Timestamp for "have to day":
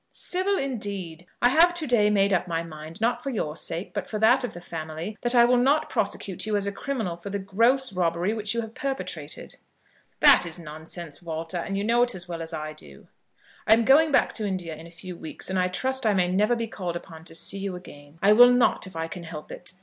1.51-2.09